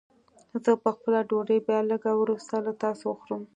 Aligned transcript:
زه 0.63 0.71
به 0.81 0.89
خپله 0.95 1.19
ډوډۍ 1.29 1.59
بيا 1.67 1.79
لږ 1.89 2.03
وروسته 2.21 2.53
له 2.65 2.71
تاسو 2.83 3.03
وخورم. 3.09 3.41